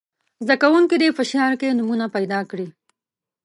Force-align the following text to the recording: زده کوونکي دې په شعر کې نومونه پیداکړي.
زده 0.45 0.55
کوونکي 0.61 0.95
دې 1.01 1.09
په 1.17 1.23
شعر 1.31 1.53
کې 1.59 1.75
نومونه 1.77 2.05
پیداکړي. 2.15 2.67